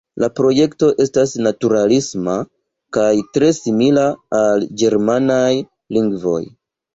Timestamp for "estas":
1.03-1.33